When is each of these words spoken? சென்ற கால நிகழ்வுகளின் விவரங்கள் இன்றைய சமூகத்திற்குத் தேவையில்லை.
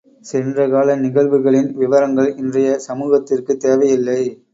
சென்ற 0.21 0.69
கால 0.69 0.95
நிகழ்வுகளின் 0.95 1.69
விவரங்கள் 1.75 2.35
இன்றைய 2.35 2.79
சமூகத்திற்குத் 2.87 3.59
தேவையில்லை. 3.59 4.19